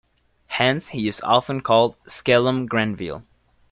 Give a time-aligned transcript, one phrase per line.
[0.47, 3.23] Hence he is often called skellum Grenville.